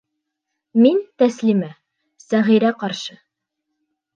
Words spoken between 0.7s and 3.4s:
Мин, Тәслимә, Сәғирә ҡаршы.